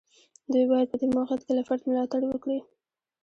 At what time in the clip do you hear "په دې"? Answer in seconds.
0.91-1.07